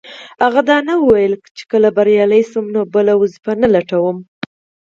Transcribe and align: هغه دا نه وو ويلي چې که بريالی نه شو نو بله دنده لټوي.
هغه 0.43 0.61
دا 0.69 0.77
نه 0.87 0.93
وو 0.97 1.07
ويلي 1.15 1.37
چې 1.57 1.63
که 1.69 1.77
بريالی 1.97 2.41
نه 2.43 2.47
شو 2.49 2.61
نو 2.73 2.81
بله 2.93 3.13
دنده 3.45 3.67
لټوي. 3.75 4.11